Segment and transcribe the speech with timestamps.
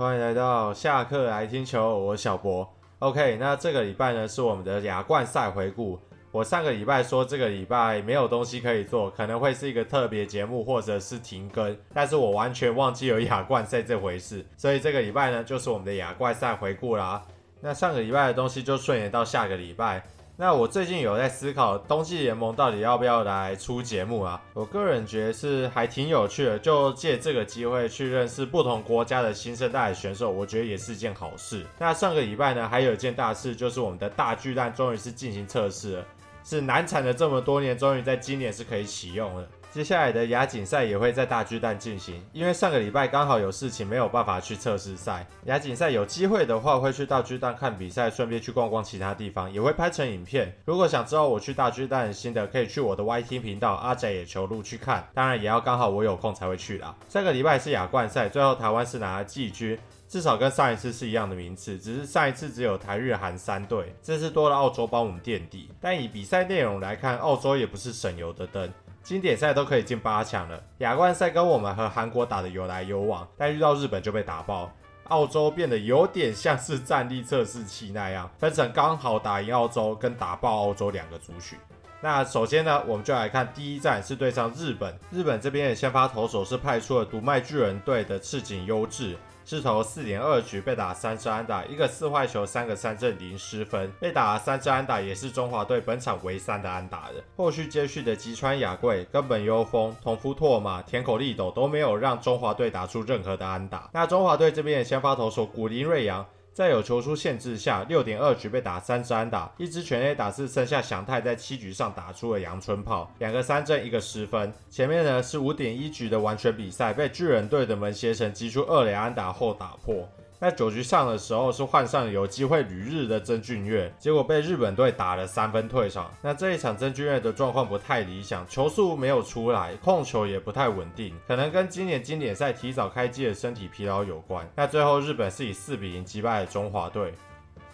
[0.00, 2.66] 欢迎来到下课来听球，我是小博。
[3.00, 6.00] OK，那这个礼拜呢是我们的亚冠赛回顾。
[6.32, 17.22] 我上个礼拜说这个礼拜没有东西可以做，可能会是一个特别节目或者是停更，但是我完全忘记有亚冠赛这回事， 所以这个礼拜呢就是我们的亚冠赛回顾啦。
[17.60, 20.02] 那上个礼拜的东西就顺延到下个礼拜。
[20.40, 24.40] 那我最近有在思考冬季联盟到底要不要来出节目啊？
[24.54, 31.66] 我个人觉得是还挺有趣的，就借这个机会去认识不同国家的新生代选手，我觉得也是件好事。
[31.78, 36.04] 那上个礼拜呢，还有一件大事，就是我们的大巨蛋终于是进行测试了，
[36.42, 39.46] 是难产了这么多年，终于在今年是可以启用了。
[39.72, 45.24] 接下来的亚锦赛也会在大巨蛋进行，因为上个礼拜刚好有事情没有办法去测试赛。
[45.44, 50.52] 亚锦赛有机会的话会去大巨蛋看比赛，顺便去逛逛其他地方，也会拍成影片。
[50.64, 55.08] 如果想知道我去大巨蛋的心得，可以去我的 YT 频道阿宅野球路去看。
[55.14, 56.92] 当然也要刚好我有空才会去啦。
[57.08, 65.70] 上个礼拜是亚冠赛，最后台湾是拿了季军，至少跟上一次是一样的名次，只是上一次只有台日韩三队，这次多了澳洲帮我们垫底。
[65.80, 68.68] 但以比赛内容来看，澳洲也不是省油的灯。
[69.02, 74.70] 经典赛都可以进八强了，亚冠赛跟我们和韩国打得有来有往，但遇到日本就被打爆。
[75.04, 81.58] 澳洲变得有点像是战力测试器那样，分成刚好打赢澳洲跟打爆澳洲两个族群。
[82.00, 89.16] 那首先呢，我们就来看第一战是对上日本，日本这边的先发投手是派出了读卖巨人队的赤井优志。
[89.50, 93.90] 势头四点二局被打三支安打，一个四坏球，三个三振，零失分。
[93.98, 97.20] 被打了三支安打，也是中华队本场唯三的安打人。
[97.36, 103.90] 后续接续的吉川雅贵、根本优风、同夫拓马、田口利斗都没有让中华队打出任何的安打。
[103.92, 106.24] 那中华队这边的先发投手古林瑞阳。
[106.52, 114.52] 在有球出限制下，六点二局被打三支安打，一支全 A 打是剩下祥太在七局上打出了阳春炮，两个三振一个失分。
[114.68, 120.06] 前面呢是五点一局的完全比赛，被巨人队的门胁成击出二垒安打后打破。
[120.40, 126.10] 在九局上的时候是换上有机会旅日的曾俊岳，结果被日本队打了三分退场。
[126.22, 134.50] 那这一场曾俊岳的状况不太理想，球速没有出来，控球也不太稳定，可能跟今年经典赛提早开机的身体疲劳有关。
[134.56, 137.12] 那最后日本是以四比零击败了中华队。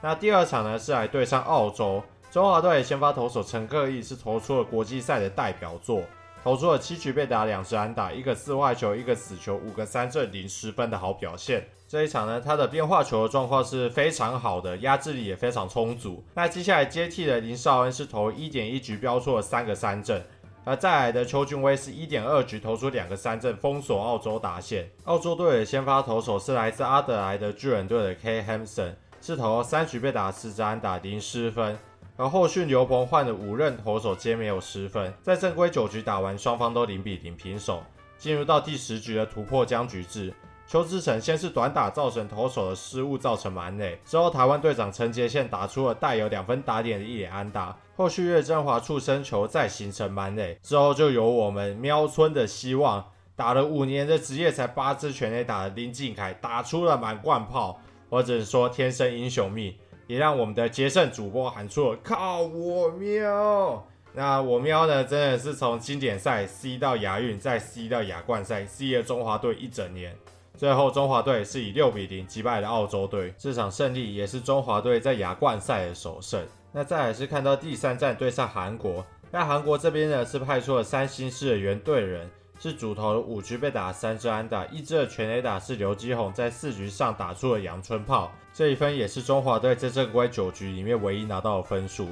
[0.00, 6.02] 那第二场呢是来对上澳洲，中华队先发投手陈克义是投出了国际赛的代表作。
[6.44, 11.68] 投出了七局被打两支安打，一个四坏球，一个死球，五个三振，零失分的好表现。
[11.86, 16.22] 这一场呢，他的变化球的状况是非常好的，压制力也非常充足。
[16.34, 20.22] 那接下来接替的林少恩是投一点一局飙出了三个三振，
[20.64, 24.90] 而再来的邱俊威是一点二局投出两个三振，封锁澳洲打线。
[25.04, 28.42] 澳洲队的先发投手是来自阿德莱德巨人队的 K.
[28.42, 31.78] Hamson，是投三局被打四支安打，零失分。
[32.18, 37.80] 而后续刘鹏换的五任投手皆没有失分，在正规九局打完，双方都零比零平手。
[38.18, 40.34] 进入到第十局的突破僵局制，
[40.66, 43.96] 邱志成先是短打造成投手的失误，造成满垒。
[44.04, 47.76] 之后台湾队长陈杰宪打出了带有两分打点的一垒安打。
[47.96, 53.04] 后续岳振华触身球再形成满垒，之后就由我们喵村的希望
[53.36, 57.80] 打了五年的职业才八支全垒打的林靖凯打出了满贯炮，
[58.10, 59.72] 或者说天生英雄命。
[60.08, 63.86] 也让我们的杰胜主播喊出了“靠我喵”。
[64.14, 70.16] 那我喵呢，真的是从经典赛 C 到亚运，再 C 到亚冠赛，C 了中华队一整年。
[70.56, 76.44] 最后中华队是以六比零击败了澳洲队，这场胜利也是中华队在亚冠赛的首胜。
[76.72, 82.28] 那再来是看到第三战对上韩国，那韩国这边呢是派出了三星式的原队人。
[82.58, 92.08] 是主投五局被打三支安打，一支的全垒打是刘基宏在四局上打出了阳春炮，这一分也是中华队在正规九局里面唯一拿到的分数。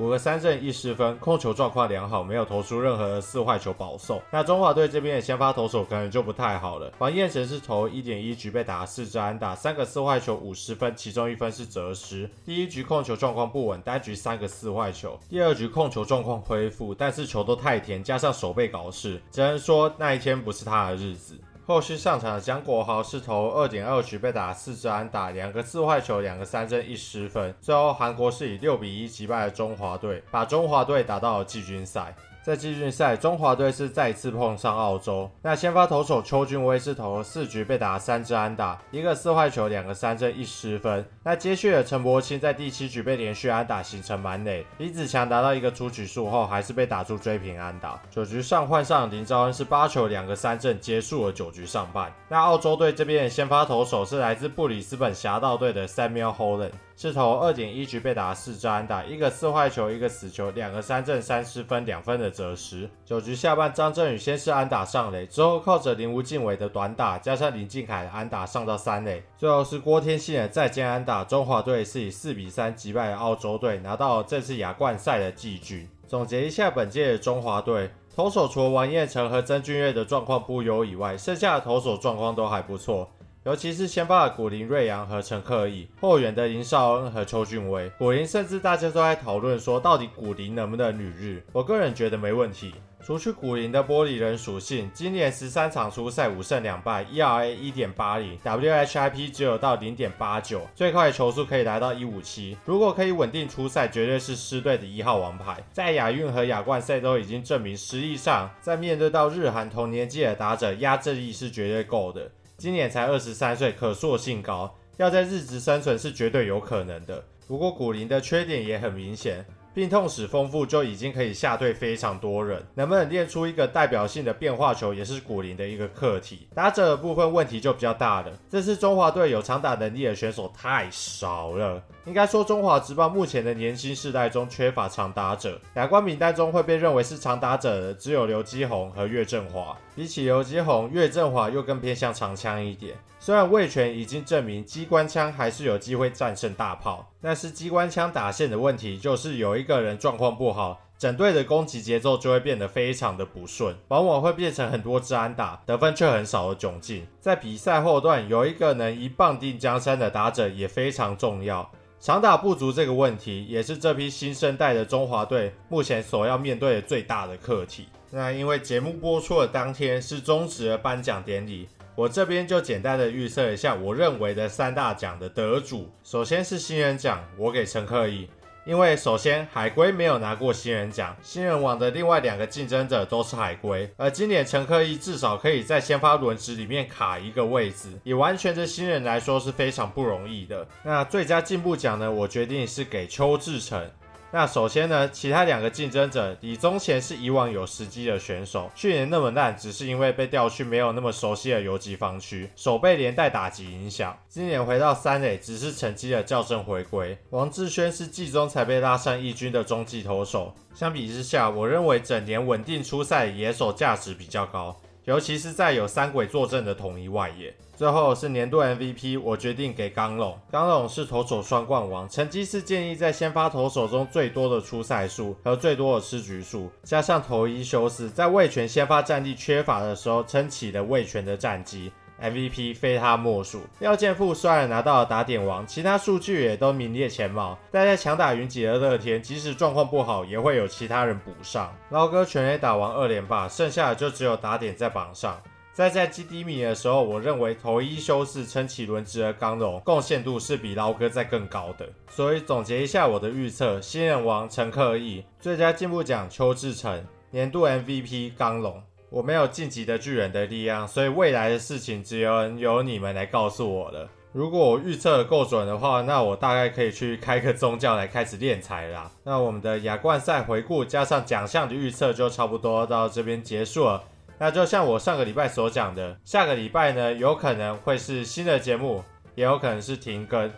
[0.00, 4.18] 五个三振一失分，控球状况良好，没有投出任何的四坏球保送。
[4.32, 6.90] 那中华队这边的先发投手可能就不太好了。
[6.98, 12.30] 黄彦辰是投一点一局被打四支安打，三个四坏球五十分，其中一分是折失。
[12.46, 15.20] 第一局控球状况不稳，单局三个四坏球。
[15.28, 21.38] 第二局控球状况恢复，但是球都太甜，加上手背搞事，只能说那一天不是他的日子。
[21.70, 27.54] 后续上场的江国豪是投二点二局被打四支安打，两个四坏球，两个三振一失分。
[27.60, 32.12] 最后韩国是以六比一击败了中华队，把中华队打到了季军赛。
[32.42, 35.30] 在季军赛，中华队是再次碰上澳洲。
[35.42, 41.04] 那先发投手邱俊威是投了四局被打三支安打，一个四坏球，两个三振一失分。
[41.22, 48.00] 那接续的陈柏青在第七局被连续安打形成满垒，李子强达到一个出局数后，还是被打出追平安打。
[48.10, 52.10] 九局上换上林昭恩是八球两个三振结束了九局上半。
[52.28, 56.72] 那澳洲队这边的先发投手是来自布里斯本侠盗队的 Samuel Holland。
[56.96, 62.88] 是投二点一局被打四支安打，一个四坏球，一个死球，两个三振三失分，两分的的责失。
[63.04, 75.88] 九局下半，张振宇先是安打上垒，之后靠着林吴晋伟的短打，加上林靖凯的安打上到三垒，最后是郭天信的再见安打，中华队是以四比三击败了澳洲队，拿到这次亚冠赛的季军。
[76.06, 83.08] 总结一下本届的中华队，投手除了王彦辰和曾俊岳的状况不优以外，剩下的投手状况都还不错。
[83.44, 87.90] 尤其是先发的古林瑞阳和陈克义，后援的林少恩和邱俊威。
[87.96, 91.42] 古林甚至大家都在讨论说，到底古林能不能旅日？
[91.50, 92.74] 我个人觉得没问题。
[93.02, 102.58] 除去古林的玻璃人属性，今年十三场出赛五胜两败，ERA 一点八零，WHIP 只有到零点八九，最快球速可以来到一五七。
[102.66, 105.56] 如果可以稳定出赛，绝对是狮队的一号王牌。
[105.72, 112.30] 在亚运和亚冠赛都已经证明，实力上在面对到日韩同年纪的打者，压制力是绝对够的。
[112.60, 117.24] 今年才二十三岁，可塑性高，要在日职生存是绝对有可能的。
[117.48, 119.42] 不过古林的缺点也很明显。
[119.72, 126.48] 病痛史丰富就已经可以下队非常多人，能不能练出一个代表性的变化球，也是古林的一个课题。
[126.52, 131.80] 打者的部分问题就比较大了，这次中华队有长打能力的选手太少了。
[132.04, 139.78] 应该说中华职棒目前的年轻世代中缺乏长打者，亚冠名单中会被认为是长打者的只有刘基宏和岳振华。
[140.00, 142.96] 比起游击红，岳振华又更偏向长枪一点。
[143.18, 157.06] 虽然味全已经证明机关枪还是有机会战胜大炮，但是机关枪打线的问题就是有一个人状况不好，整队的攻击节奏就会变得非常的不顺，往往会变成很多支安打，得分却很少的窘境。
[157.20, 161.70] 在比赛后段，有一个能一棒定江山的打者也非常重要。
[162.00, 167.86] 常打不足这个问题，也是这批新生代的中华队目前所要面对的最大的课题。
[168.10, 171.68] 那因为节目播出的当天是中职的颁奖典礼。
[171.94, 175.90] 我这边就简单的预测一下，我认为的三大奖的得主。
[176.02, 178.26] 首先是新人奖，我给陈克义，
[178.64, 190.66] 因为首先海龟没有拿过新人奖，新人王的另外两个竞争者都是海龟，而今年陈克一至少可以在先发轮值里面卡一个位置，也完全对新人来说是非常不容易的。
[190.82, 193.90] 那最佳进步奖呢，我决定是给邱志成。
[194.32, 204.16] 那首先呢，其他两个竞争者李宗贤是以往有时机的选手，去年那么烂，只是因为被调去没有那么熟悉的游击防区，手被连带打击影响。
[204.28, 207.18] 今年回到三垒，只是成绩的校正回归。
[207.30, 214.80] 王志轩是季中才被拉上一军的中继投手，相比之下，我认为整年稳定出赛野手价值比较高。
[215.10, 220.38] 尤其是在有三鬼坐镇的统一外野，最后是年度 MVP，我决定给刚龙。
[220.52, 231.90] 刚龙是投手双冠王，成绩是建议在先发投手中最多的出赛数和最多的吃局数，加上投一休四，在味全先发战力缺乏的时候撑起了味全的战绩。
[232.20, 233.62] MVP 非他莫属。
[233.78, 241.74] 廖健富虽然拿到了打点王，其他数据也都名列前茅，但在强打云集的乐天，即使状况不好，也会有其他人补上。
[241.90, 245.40] 捞哥全垒打王二连霸，剩下的就只有打点在榜上。
[245.72, 251.88] 在在基低迷的时候，我认为头一休四撑起轮值的刚龙贡献度是比捞哥在更高的。
[252.10, 258.82] 所以总结一下我的预测：新人王陈克义，最佳进步奖邱志成，年度 MVP 刚龙。
[259.10, 264.08] 我没有晋级的巨人的力量，所以未来的事情只有由你们来告诉我了。
[264.32, 269.10] 如果我预测的够准的话，那我大概可以去开个宗教来开始敛财啦。
[269.24, 274.00] 那我们的亚冠赛回顾加上奖项的预测就差不多到这边结束了。
[274.38, 279.02] 那就像我上个礼拜所讲的，下个礼拜呢，有可能会是新的节目，
[279.34, 280.48] 也有可能是停更。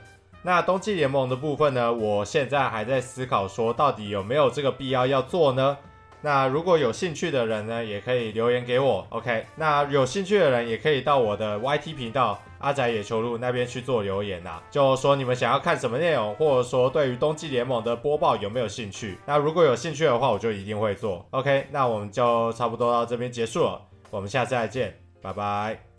[0.43, 5.79] 那冬季联盟的部分呢，我现在还在思考说，到底有没有这个必要要做呢？
[6.23, 9.45] 那如果有兴趣的人呢，也可以留言给我，OK？
[9.57, 19.19] 那有兴趣的人也可以到我的 YT 频道阿宅野球路那边去做留言啊，就说你们想要看什么内容，或者说对于冬季联盟的播报有没有兴趣？
[19.27, 21.67] 那如果有兴趣的话，我就一定会做，OK？
[21.73, 25.92] 那我们就差不多到这边结束了，我们下次再见，拜拜。